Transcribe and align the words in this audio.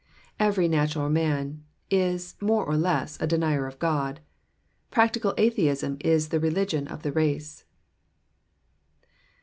Every 0.39 0.67
natural 0.67 1.11
man 1.11 1.63
is, 1.91 2.35
more 2.41 2.65
or 2.65 2.75
less 2.75 3.21
a 3.21 3.27
denier 3.27 3.67
of 3.67 3.77
God. 3.77 4.19
Practical 4.89 5.35
atheism 5.37 5.97
is 5.99 6.29
the 6.29 6.39
religion 6.39 6.87
of 6.87 7.03
the 7.03 7.11
race. 7.11 7.65